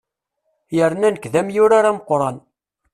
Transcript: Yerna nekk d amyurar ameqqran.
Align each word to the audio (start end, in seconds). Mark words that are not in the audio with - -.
Yerna 0.75 1.07
nekk 1.09 1.25
d 1.33 1.33
amyurar 1.39 1.85
ameqqran. 1.89 2.37